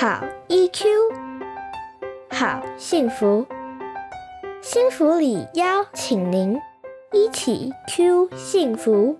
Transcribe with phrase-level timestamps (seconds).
[0.00, 0.84] 好 EQ，
[2.30, 3.44] 好幸福，
[4.62, 6.56] 幸福里邀请您
[7.10, 9.18] 一起 Q 幸福。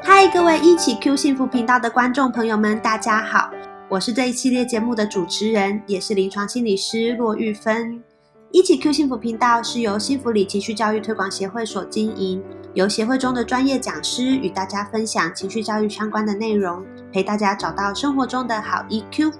[0.00, 3.48] 嗨，各位一起 Q 幸福频道的观众朋友们，大家好，
[3.90, 8.02] 我是这一系列节目的主持人，也是临床心理师骆玉芬。
[8.50, 12.42] 一起 Q 幸福频道是由幸福里情绪教育推广协会所经营，
[12.74, 19.32] 由协会中的专业讲师与大家分享情绪教育相关的内容，陪大家找到生活中的好 EQ。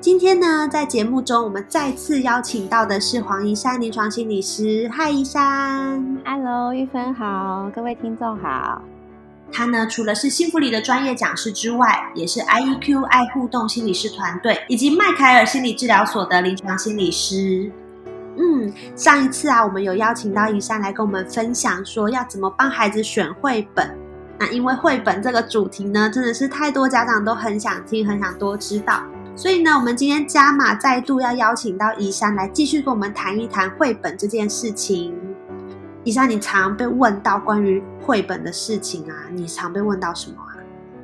[0.00, 4.88] 今天呢，在节目中我们再次邀请到的是黄怡珊临床心理师。
[4.90, 6.18] 嗨，怡珊。
[6.24, 8.80] Hello，玉芬好，各位听众好。
[9.52, 17.70] 他呢，除了是幸福里的专业讲师之外，也是 IEQ 爱互动心理师团队以及麦凯尔心理治疗所的临床心理师。
[18.36, 23.96] 嗯，上一次啊，我们有邀请到怡珊来跟我们分享，说要怎么帮孩子选绘本。
[24.38, 29.02] 那因为绘本这个主题呢，真的是太多家长都很想听，很想多知道，
[29.34, 35.14] 所以呢，我们今天加码再度要邀请到怡珊来继续跟我们谈一谈绘本这件事情。
[36.06, 40.54] 以上你常被问到关于绘本的事情啊，你常被问到什么啊？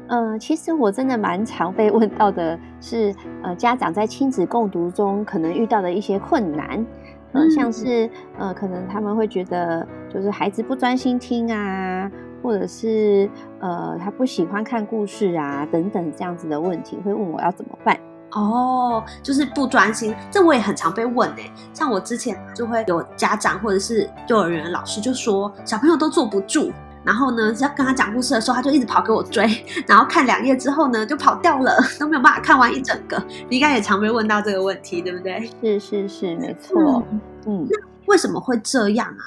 [0.06, 6.86] 呃，其实我真的蛮常被问到的是，呃，家长在亲子共读中可能遇到的一些困难，
[7.32, 8.08] 呃，嗯像是
[8.38, 12.08] 呃，可能他们会觉得就是孩子不专心听啊，
[12.40, 17.98] 或者是呃他不喜欢看故事啊等等这样子的问题，会问我要怎么办。
[18.34, 21.50] 哦，就是不专心，这我也很常被问诶。
[21.72, 26.72] 像我之前就会有家长或者是幼儿园老师就说，小朋友都坐不住，
[27.04, 29.44] 然后呢，只要跟他讲故事的时候，他就一直跑给我追，
[29.86, 33.22] 然后看两页之后呢，就跑掉了， 都没有办法看完一整个。
[33.48, 35.50] 你应该也常被问到这个问题，对不对？
[35.60, 37.02] 是是是，没错，
[37.46, 37.66] 嗯。
[38.06, 39.24] 为什么会这样啊？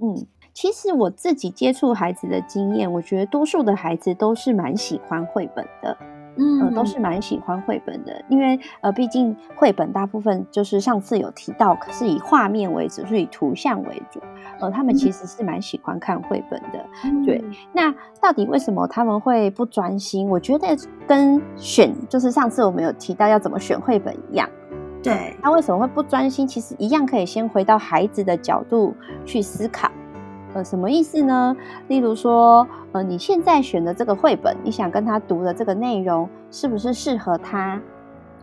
[0.00, 5.96] 嗯，其实我自己接触孩子的经验，我觉得多数的孩子都是蛮喜欢绘本的，
[6.36, 14.20] 嗯呃，都是蛮喜欢绘本的，因为呃，毕竟绘本大部分就是上次有提到，可是以画面为主，是以图像为主，
[14.60, 16.84] 呃，他们其实是蛮喜欢看绘本的。
[17.24, 17.42] 对，
[17.72, 20.28] 那到底为什么他们会不专心？
[20.28, 20.68] 我觉得
[21.06, 24.48] 跟选就是上次我们有提到要怎么选绘本一样。
[25.02, 26.46] 对，他为什么会不专心？
[26.46, 29.90] 其实一样可以先回到孩子的角度去思考。
[30.54, 31.56] 呃，什么意思呢？
[31.88, 37.80] 例如说，呃，你现在选的这个绘本，你想跟他读的这个内容，是不是适合他？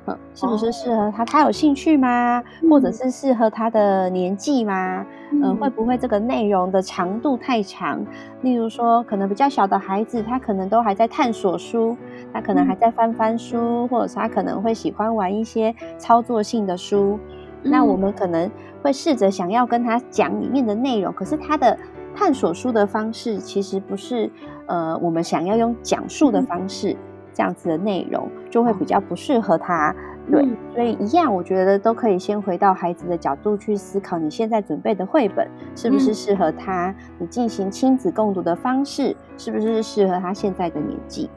[0.05, 1.23] 嗯，是不是适合他？
[1.23, 2.43] 他有兴趣吗？
[2.69, 5.05] 或者是适合他的年纪吗？
[5.31, 8.05] 嗯，会不会这个内容的长度太长？
[8.41, 11.97] 例如说，可能比较小的孩子，他可能都还在探索书，
[12.33, 17.17] 他可能还在翻翻书，或者是他可能会喜欢玩一些操作性的书。
[17.63, 21.77] 那我们可能会试着想要跟他讲里面的内容，可是他的
[22.15, 24.29] 探索书的方式其实不是
[24.67, 26.95] 呃我们想要用讲述的方式
[27.33, 29.93] 这样子的内容，就会比较不适合他。
[30.31, 36.95] 对，所以一样，我觉得都可以先回到孩子的角度去思考，你现在准备的绘本是不是适合他？
[37.19, 41.29] 你进行亲子共读的方式是不是适合他现在的年纪？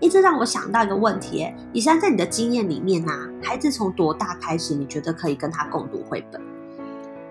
[0.00, 6.40] 一直让我想到一个问题，哎，以珊在你的经验里面啊，孩子从多大开始，你觉得可以跟他共读绘本？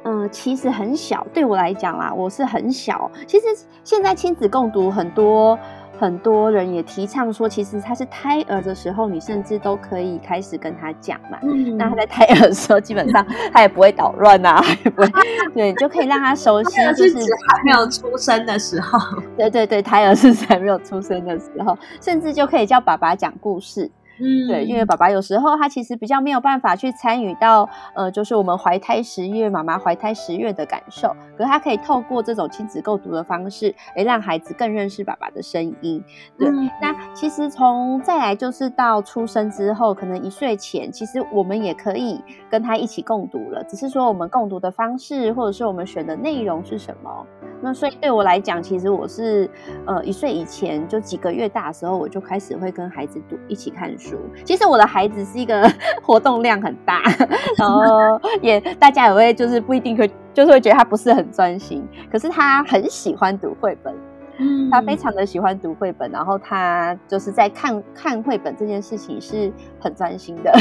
[0.03, 3.09] 嗯，其实很小，对我来讲啦，我是很小。
[3.27, 3.45] 其实
[3.83, 5.57] 现在亲子共读很多。
[5.99, 11.37] 很多人也提倡说，其实他是胎儿的时候，你甚至都可以开始跟他讲嘛。
[11.43, 13.23] 嗯，那他在胎儿的时候，基本上
[13.53, 15.09] 他也不会捣乱啊，也不会，
[15.53, 16.77] 对，就可以让他熟悉。
[16.95, 18.97] 就是还没有出生的时候，
[19.37, 23.87] 对对对，胎儿是还没有出生的时候，甚至就可以叫爸爸讲故事。
[24.21, 36.03] 嗯，对，因为爸爸有时候他其实比较没有办法去参与到，呃，就是我们怀胎十月，妈妈怀胎十月的感受，可是他可以透过这种亲子构读的方式，哎，让孩子更认识爸爸的声音。
[36.37, 47.25] 对，嗯、那其实从再来就是到出生之后，可能一岁前，其实我们也可以跟他一起共读了，只是说我们共读的方式，或者是我们选的内容是什么。
[47.63, 49.49] 那所以对我来讲，其实我是
[49.85, 54.10] 呃一岁以前就几个月大的时候，我就开始会跟孩子读一起看书。
[54.43, 55.69] 其实我的孩子是一个
[56.01, 57.01] 活动量很大，
[57.57, 63.93] 然后也大家也会就是不一定会就是会觉得他不是很专心，可是他很喜欢读绘本。
[64.37, 70.51] 嗯，他非常的喜欢读绘本，然后他就是在看看绘本这件事情是很专心的。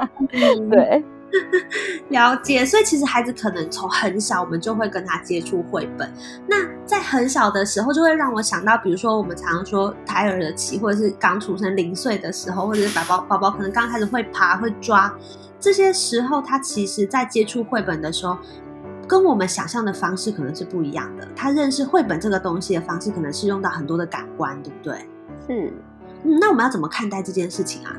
[0.68, 1.04] 对，
[2.10, 6.12] 了解，所以其实孩子可能从很小，我们就会跟他接触绘本。
[6.46, 15.12] 那在很小的时候，就会让我想到，比如说我们常常说胎儿的期，或者是刚出生零岁的时候，或者是宝宝宝宝可能刚开始会爬会抓，
[15.60, 18.36] 这些时候他其实在接触绘本的时候，
[19.06, 21.26] 跟我们想象的方式可能是不一样的。
[21.36, 24.94] 他认识绘本这个东西的方式，可能是用到很多的感官，对不对？
[25.46, 25.72] 是。
[26.22, 27.96] 嗯，那我们要怎么看待这件事情啊？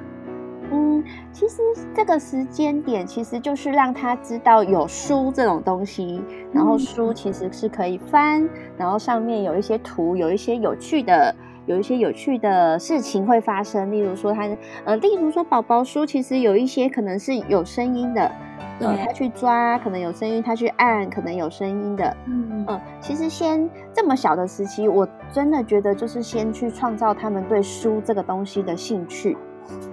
[0.74, 1.04] 嗯，
[1.34, 1.62] 其实
[1.94, 6.24] 这个时间点其实就是让他知道有书这种东西，
[6.54, 8.48] 然后书其实是可以翻，
[8.78, 11.36] 然后上面有一些图，有一些有趣的，
[11.66, 13.92] 有一些有趣的事情会发生。
[13.92, 14.50] 例如说，他
[14.86, 18.32] 呃，例如说宝宝书，其实有一些可能是有声音的，
[18.80, 22.16] 呃，他去抓可能有声音，他去按可能有声音的。
[22.28, 29.38] 嗯嗯，其实先这么小的时期，我真的觉得就是先去创造他们对书这个东西的兴趣。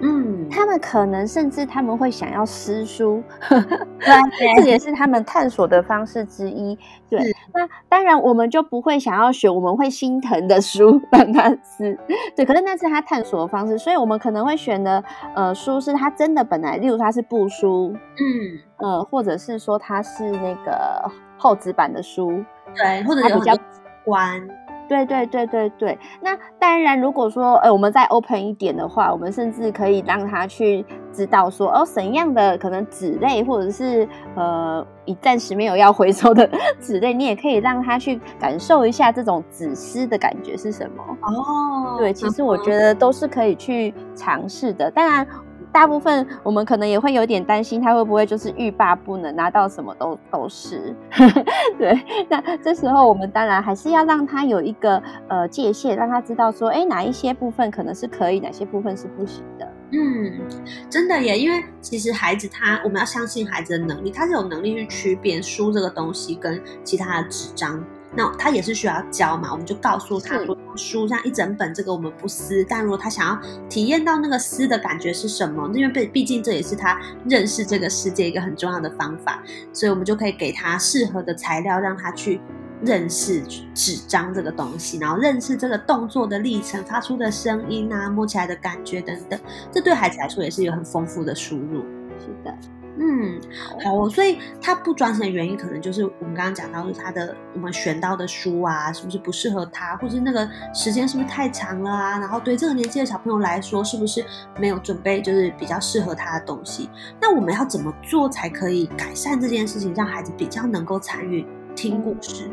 [0.00, 3.22] 嗯，他们可能甚至他们会想要撕书，
[4.56, 6.78] 这也是他们探索的方式之一。
[7.08, 7.20] 对，
[7.52, 11.98] 那当然我们就不会想要选我们会心疼的书让他撕。
[12.36, 15.02] 对，可是那是他探索的方式，所以我们可能会选的
[15.34, 22.44] 呃书是他真的本来，例如他是布书，嗯呃，或者是说他是那个厚纸板的书，
[22.74, 23.56] 对，或者比较
[24.04, 24.40] 关。
[24.88, 36.48] 对对对对对，那当然，如果说呃我们再 open 一点的话，我们甚至可以让他去知道说哦怎样的可能纸类，或者是呃你暂时没有要回收的
[36.80, 41.96] 纸类，你也可以让他去感受一下这种纸丝的感觉是什么哦。
[41.98, 45.26] 对，其实我觉得都是可以去尝试的，当然。
[45.78, 50.92] 大部分我们可能也会有点担心，他会不会就是欲罢不能，拿到什么都都是。
[51.78, 51.96] 对，
[52.28, 59.72] 那这时候我们当然还是要让他有一个呃界限，让他知道说，哎，哪一些部分可能是可以，哪些部分是不行的。
[59.92, 60.32] 嗯，
[60.90, 67.80] 真的耶，因为其实孩子他，我们要相信孩子的能力，他是有能力去区别书这个东西跟其他的纸张。
[68.18, 72.64] 那他也是需要教嘛，我们就告诉他说，书像一整本，这个我们不撕。
[72.68, 79.40] 但如果他想要体验到那个撕的感觉是什么，因为毕毕竟这也是他认识这个世界一个很重要的方法，
[79.72, 82.40] 所以我们就可以给他适合的材料，让他去
[82.82, 83.40] 认识
[83.72, 89.38] 纸张这个东西，然后认识这个动作的历程、发出的声音啊、摸起来的感觉等等。
[89.70, 91.82] 这对孩子来说也是有很丰富的输入。
[92.18, 92.52] 是的。
[93.00, 93.40] 嗯，
[93.84, 102.18] 好，所以他不专心的原因，可能就是我们刚刚讲到，是他的我们选到的书啊，是不是不适合他，或者那个时间是不是太长了啊？
[102.18, 104.24] 然后对这个年纪的小朋友来说，是不是
[104.58, 106.90] 没有准备就是比较适合他的东西？
[107.20, 111.46] 那我们要怎么做才可以改善这件事情，让孩子比较能够参与
[111.76, 112.50] 听故事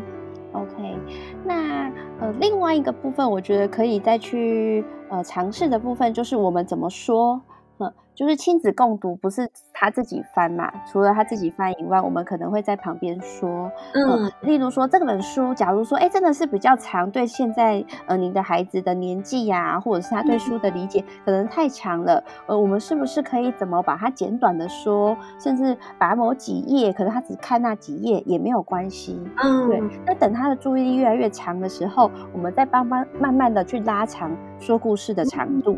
[0.52, 1.00] ？OK，
[1.44, 7.42] 那呃，另外一个部分，我觉得可以再去呃尝试的部分，就是我们怎么说。
[7.78, 10.72] 嗯，就是亲子共读，不是他自己翻嘛？
[10.90, 29.84] 除了他自己翻以外，我们可能会在旁边说，嗯，例如说这本书，假如说，哎，真的是比较长，对现在呃您的孩子的年纪呀，或者是他对书的理解可能太长了，呃，我们是不是可以怎么把它简短的说，甚至把某几页，可能他只看那几页也没有关系，嗯，对。
[30.06, 35.78] 那等他的注意力越来越长的时候，我们再帮帮慢慢的去拉长说故事的长度。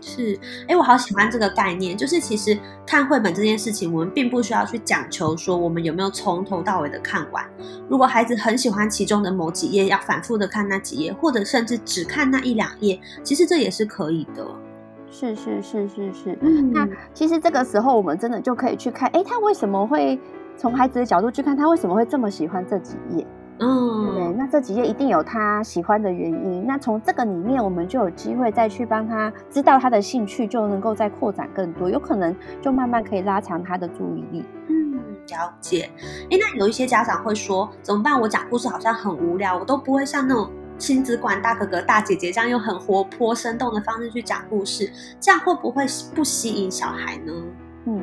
[0.00, 1.96] 是，哎，我好喜欢这个概念。
[1.96, 7.44] 就是其实看绘本这件事情，我们并不需要去讲求说我们有没有从头到尾的看完。
[7.88, 14.46] 如果孩子很喜欢其中的某几页，要反复的看那几页，或者甚至只看那一两页，其实这也是可以的。
[15.10, 16.38] 是是是是是。
[16.72, 20.18] 那其实这个时候，我们真的就可以去看，哎，他为什么会
[20.56, 23.26] 从孩子的角度去看，他为什么会这么喜欢这几页？
[23.60, 26.66] 嗯，对，那这几页一定有他喜欢的原因。
[26.66, 34.44] 那从这个里面，我们就有机会再去帮他知道他的兴趣，就能够再扩展更多，有可能就慢慢可以拉长他的注意力。
[34.68, 34.98] 嗯，
[35.28, 35.90] 了解。
[36.30, 38.18] 哎，那有一些家长会说，怎么办？
[38.18, 44.90] 我讲故事好像很无聊，我都不会像那种亲子馆大哥哥大姐姐这样用很活泼生动的方式去讲故事，
[45.20, 47.32] 这样会不会不吸引小孩呢？
[47.84, 48.02] 嗯。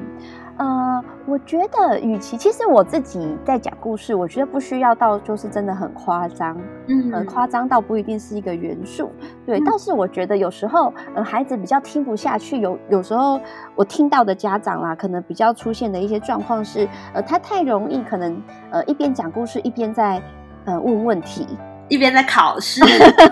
[1.28, 6.58] 呃，我觉得，与其其实我自己在讲故事，我觉得不需要到就是真的很夸张，
[6.88, 9.12] 嗯，很夸张到不一定是一个元素，
[9.46, 9.62] 对。
[9.66, 13.40] 但是我觉得有时候，呃，孩子比较听不下去，有有时候
[13.76, 18.42] 我听到的家长啦，可能比较出现的一些状况是，呃，他太容易可能
[18.72, 20.22] 呃一边讲故事一边在
[20.66, 21.46] 呃问问题，
[21.90, 22.82] 一边在考试，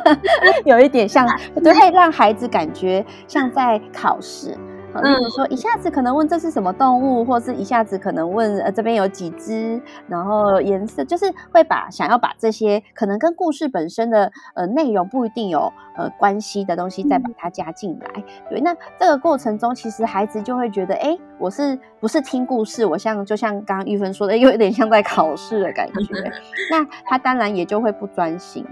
[0.65, 1.25] 有一点像，
[1.63, 4.55] 对，会让孩子感觉像在考试。
[5.01, 18.23] 例如说，一下子可能问这是什么动物，或是一下子可能问呃这边有几只，然后颜色，就是会把想要把这些可能跟故事本身的呃内容不一定有呃关系的东西再把它加进来。
[18.49, 22.85] 对，那这个过程中，其实孩子就会觉得，哎，我是不是听故事？
[22.85, 26.31] 我像就像刚刚玉芬说的， 有一点像在考试的感觉。
[26.71, 28.65] 那他当然也就会不专心。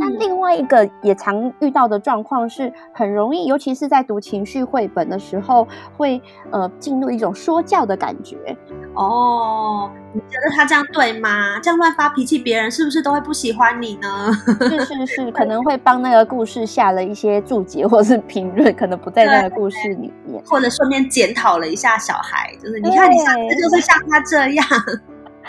[0.00, 6.20] 那另外一个也常遇到的状况是，很容易，尤其是在读情绪绘本的时候，会
[6.50, 8.36] 呃进入一种说教的感觉。
[8.94, 11.58] 哦，你觉得他这样对吗？
[11.62, 14.32] 这样乱发脾气，别人是不是都会不喜欢你呢？
[14.68, 24.66] 是是是，可能会帮那个故事下了一些注解或是评论，可能不在那个故事里面，或者顺便检讨了一下小孩，就是你看你上次就是像他这样。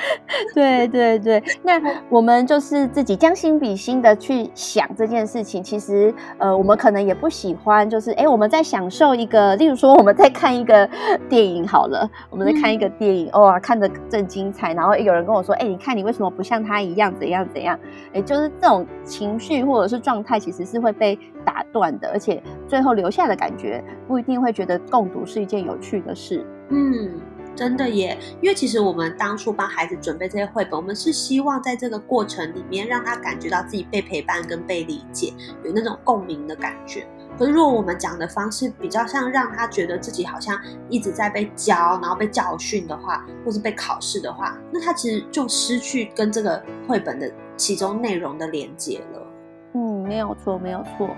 [0.56, 5.62] 对对对，那我们就是自己将心比心的去想这件事情。
[5.64, 10.90] 其实，呃，我们可能也不喜欢，就是哎，我们在享受一个，例如说我们在看一个
[11.30, 17.78] 电影好了，我们在看一个电影，哇，看的正精彩，然后有人跟我说，哎，你看你为什么不像他一样，怎样怎样？
[18.14, 26.46] 哎，就是这种情绪或者是状态，其实是会被打断的，而且最后留下的感觉不一定会觉得共读是一件有趣的事。
[26.70, 27.12] 嗯。
[27.56, 37.06] 真的耶，因为其实我们当初帮孩子准备这些绘本，我们是希望在这个过程里面让他感觉到自己被陪伴跟被理解，有那种共鸣的感觉。
[37.38, 49.28] 可是如果我们讲的方式比较像让他觉得自己好像一直在被教，然后被教训的话，或是被考试的话，那他其实就失去跟这个绘本的其中内容的连接了。
[49.74, 51.10] 嗯，没有错，没有错，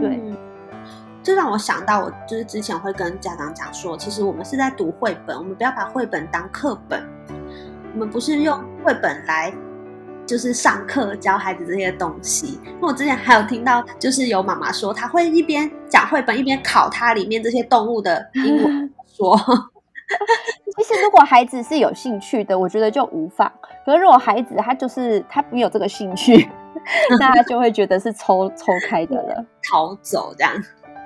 [0.00, 0.20] 对。
[1.24, 7.02] 这让我想到，我就是之前会跟家长讲说，其实我们是在读绘本，我们不要把绘本当课本，
[7.94, 9.50] 我们不是用绘本来
[10.26, 12.60] 就是上课教孩子这些东西。
[12.78, 19.34] 那我之前还有听到，就是有妈妈说，她会一边讲绘本，一边考它里面这些动物的英文 说。
[20.76, 23.50] 其实如果孩子是有兴趣的，我觉得就无妨。
[23.86, 26.46] 可是如果孩子他就是他没有这个兴趣，
[27.18, 30.52] 那他就会觉得是抽抽开的了， 逃走这样。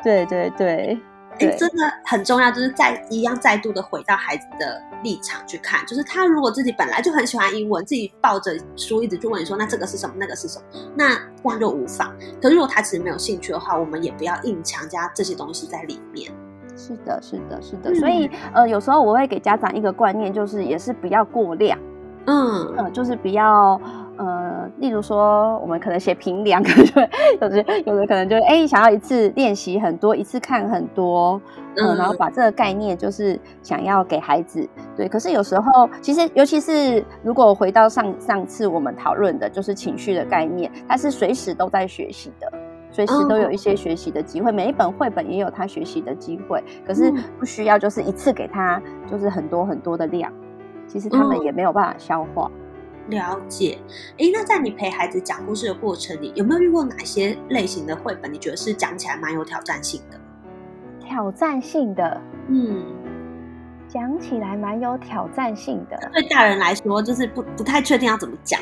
[0.03, 0.99] 对对对，
[1.41, 10.65] 哎，真的很重要，就是再一样再度的回到孩子的立场去看，就是他如果自己本来就很喜欢英文，自己抱着书一直去问你说，那这个是什么，那个是什么，
[10.97, 12.13] 那这样就无妨。
[12.41, 16.31] 可是如果他其实没有兴趣的话，我们也不要硬强加这些东西在里面。
[16.77, 17.95] 是的，是的，是的。
[17.97, 21.79] 所以呃，有时候我会给家长一个观念，就是也是不要过量，
[22.27, 23.81] 嗯嗯，就是不要。
[24.19, 27.09] 呃，例如说，我们可能写平量， 可能
[27.41, 31.41] 有的有的可能就哎，想要一次练习很多，一次看很多，
[31.77, 35.09] 嗯，然后把这个概念就是想要给孩子，对。
[35.09, 42.53] 可是有时候，其实尤其是如果回到上上次我们讨论的，就是情绪的概念，它是随时都在学习的，
[42.91, 44.51] 随时都有一些学习的机会。
[44.51, 50.33] 每一本绘本也有他学习的机会，可是不需要就是一次给他就是很多很多的量，
[50.89, 52.51] 其实他们也没有办法消化。
[53.09, 53.79] 了解，
[54.19, 58.33] 哎，那在你陪孩子讲故事的过程里，有没有遇过哪些类型的绘本？
[58.33, 60.19] 你觉得是讲起来蛮有挑战性的？
[61.01, 62.83] 挑战性的，嗯，
[63.89, 65.99] 讲起来蛮有挑战性的。
[66.13, 68.61] 对大人来说，就是不不太确定要怎么讲。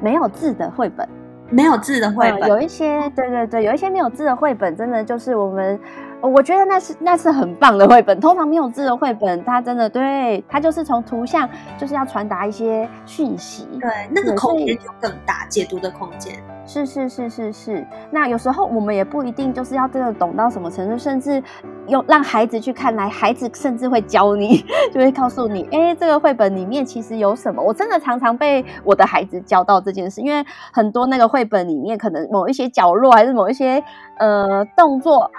[0.00, 1.08] 没有字的绘本，
[1.50, 5.78] 没有字的绘本，有一些，对对对，有一些没有字的绘本，真的就是我们。
[6.26, 8.18] 我觉得那是那是很棒的绘本。
[8.18, 13.68] 通常没有字的绘本，它真的对它就是从图像就是要传达一些讯息。
[13.80, 16.34] 对，那个空间就更大，解读的空间。
[16.66, 17.86] 是是是是是。
[18.10, 21.42] 那有时候我们也不一定就是要真的懂到什么程度，甚至
[21.88, 27.62] 用让孩子去看来，孩子甚至会教你， 就会告诉你，哎，这个绘本里面其实有什么。
[27.62, 33.84] 我真的常常被我的孩子教到这件事，因为很多那个绘本里面可能某一些角落还是某一些
[34.18, 35.30] 呃动作。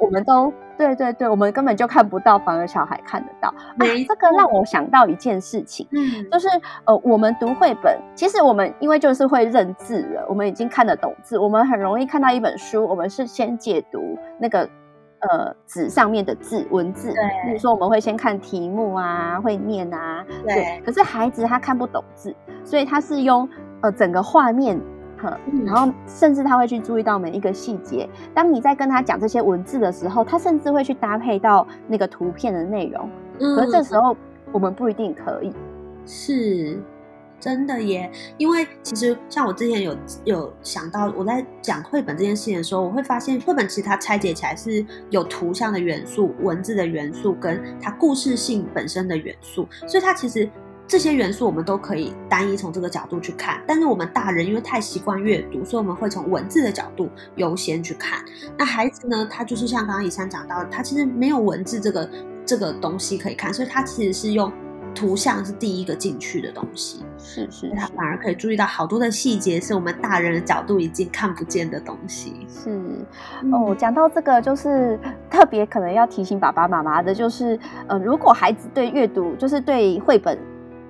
[0.00, 3.52] 我们都对对对，我们根本就看不到，反而小孩看得到。
[3.76, 6.48] 没，这个让我想到一件事情，嗯，就是
[6.84, 14.68] 呃，我们读绘本，其实我们因为就是会认字了，我们已经看得懂字，我们很容易看到一本书，我们是先解读那个
[15.20, 20.82] 呃纸上面的字文字，对，比如说我们会先看题目啊，会念啊，对。
[20.84, 23.48] 可是孩子他看不懂字，所以他是用
[23.80, 24.78] 呃整个画面。
[25.64, 28.08] 然后甚至他会去注意到每一个细节。
[28.34, 33.08] 当你在跟他讲这些文字的时候，他甚至会去搭配到那个图片的内容。
[33.38, 34.16] 嗯，可这时候
[34.52, 35.52] 我们不一定可以。
[36.04, 36.78] 是，
[37.40, 38.10] 真的耶。
[38.38, 50.48] 因为其实像我之前有有想到，我在讲绘本这件事情的时候，我会发现绘本其实它拆解起来是有图像的元素、文字的元素，跟它故事性本身的元素，所以它其实。
[50.88, 58.20] 这些元素我们都可以单一从这个角度去看，但是我们大人因为太习惯阅读，所以我们会从文字的角度优先去看。
[58.56, 59.26] 那孩子呢？
[59.28, 62.08] 他就是像刚刚以上讲到的，他其实没有文字这个
[62.44, 64.52] 这个东西可以看，所以他其实是用
[64.94, 72.46] 图像是第一个进去的东西，是是他反而可以注意到好多的细节，是我们大人的角度已经看不见的东西。
[72.48, 72.70] 是
[73.52, 80.38] 哦，讲到这个，就是特别可能要提醒爸爸妈妈的，就是呃，如果孩子对阅读，就是对绘本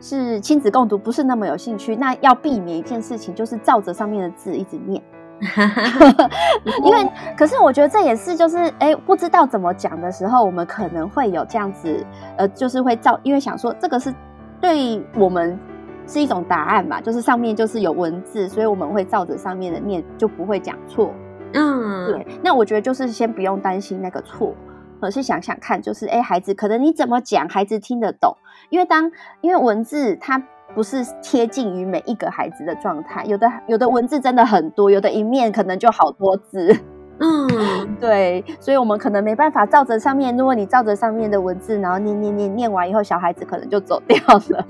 [0.00, 5.02] 是亲子共读不是那么有兴趣，那要避免一件事情，就是照着上面的字一直念。
[6.82, 12.04] 因为，可是我觉得这也是，就是哎，不知道怎么讲的时候，我们可能会有这样子，
[12.38, 14.14] 呃，就是会照，因为想说这个是
[14.60, 15.58] 对我们
[16.06, 21.12] 是一种答案嘛，就是上面就是有文字，所以我们会照着上面的念，就不会讲错。
[21.52, 22.26] 嗯，对。
[22.42, 24.54] 那我觉得就是先不用担心那个错，
[25.00, 28.36] 而是想想看，就是哎，孩子可能你怎么讲，孩子听得懂，
[28.70, 29.10] 因为当
[29.40, 30.42] 因为文字它。
[30.74, 36.76] 不是贴近于每一个孩子的状态，有的有的文字真的很多，有的一面可能就好多字。
[37.18, 40.36] 嗯， 对，所以我们可能没办法照着上面。
[40.36, 44.66] 如果你照着上面的文字，然后念念念念完以后，小孩子可能就走掉了。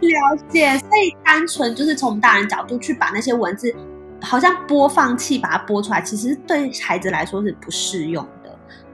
[0.00, 3.74] 了解，所以单纯就是从大人角度去把那些文字，
[4.22, 8.43] 好像播放器把它播出来，其实对孩子来说是不适用的。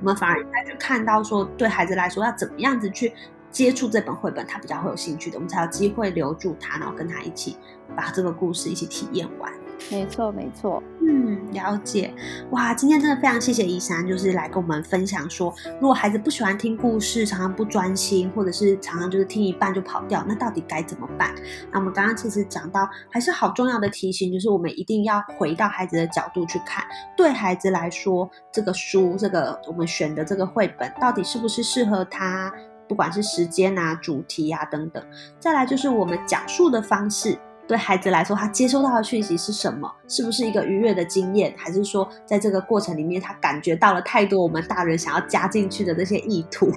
[0.00, 3.12] 我们反而应该去看到说，对孩子来说要怎么样子去。
[3.52, 7.56] 接触这本绘本，他比较会有兴趣的，我们才有机会留住他，然后跟他一起
[7.96, 9.52] 把这个故事一起体验完。
[9.90, 10.82] 没错，没错。
[11.00, 12.12] 嗯，了解。
[12.50, 21.34] 哇，今天真的非常谢谢依珊，就是来跟我们分享说，如果孩子不喜欢听故事，常常不专心，或者是常常就是听一半就跑掉，那到底该怎么办？
[21.72, 26.84] 那我们刚刚其实讲到，还是好重要的提醒，就是我们一定要回到孩子的角度去看，
[27.16, 32.52] 对孩子来说，这个书，这个我们选的这个绘本，到底是不是适合他？
[32.88, 35.00] 不管是时间啊、主题啊等等，
[35.38, 37.38] 再来就是我们讲述的方式，
[37.70, 39.88] 对孩子来说，他接收到的讯息是什么？
[40.08, 41.54] 是不是一个愉悦的经验？
[41.56, 46.66] 还是说，在这个过程里面，他感觉到了太多我们大人想要加进去的那些意图？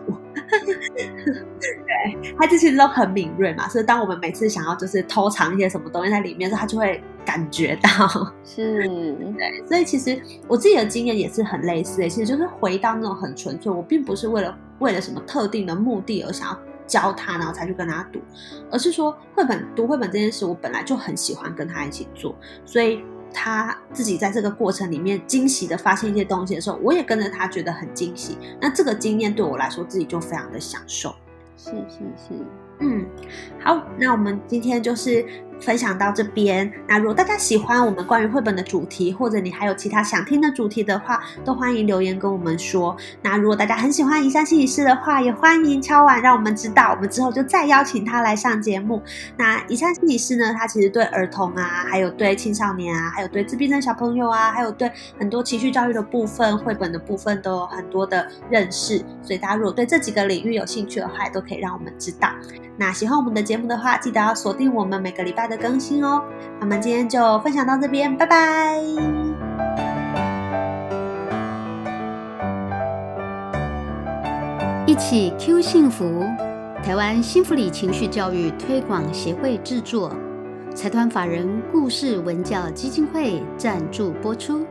[0.54, 7.90] 对，孩子其实都很敏锐嘛，所以当我们每次想要就是偷藏一些什么东西在里面时，他就会感觉到。
[8.46, 14.56] 是，对，所以其实我自己的经验也是很类似的，其实就是回到那种很纯粹，我并不是为了。
[14.80, 18.20] 为了什么特定的目的而想要教他，然后才去跟他读，
[18.72, 22.36] 而是说绘本读绘本这件事，我本来就很喜欢跟他一起做，
[22.66, 28.38] 所以他自己在这个过程里面惊喜的发现一些东西的时候，我也跟着他觉得很惊喜。
[28.62, 31.16] 那这个经验对我来说，自己就非常的享受。
[31.56, 32.34] 是是是，
[32.84, 33.06] 嗯，
[33.64, 35.26] 好，那我们今天就是。
[35.60, 42.94] 分享到这边，那如果大家喜欢我们关于绘本的主题，或者你还有其他想听的主题的话，都欢迎留言跟我们说。
[43.22, 49.02] 那如果大家很喜欢宜山心理师的话，也欢迎敲碗让我们知道，我们之后就再邀请他来上节目。
[49.38, 58.98] 那宜山心理师呢，他其实对儿童啊，还有对青少年啊，还有对自闭症小朋友啊，还有对很多情绪教育的部分、绘本的部分都有很多的认识。
[59.22, 62.28] 所以大家如果对这几个领域有兴趣的话，都可以让我们知道。
[62.76, 66.24] 那喜欢我们的节目的话，记得要锁定我们每个礼拜的更新哦。
[66.60, 68.82] 那么今天就分享到这边，拜拜。
[74.86, 76.24] 一起 Q 幸福，
[76.84, 80.12] 台湾幸福里情绪教育推广协会制作，
[80.76, 84.66] 财团法人故事文教基金会赞助播出，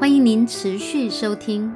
[0.00, 1.72] 欢迎您持续收听。